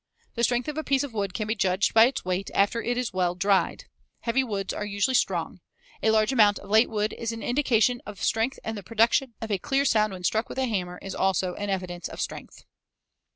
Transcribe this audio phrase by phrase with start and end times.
[0.33, 2.97] The strength of a piece of wood can be judged by its weight after it
[2.97, 3.85] is well dried.
[4.21, 5.59] Heavy woods are usually strong.
[6.01, 9.51] A large amount of late wood is an indication of strength and the production of
[9.51, 12.65] a clear sound when struck with a hammer is also an evidence of strength.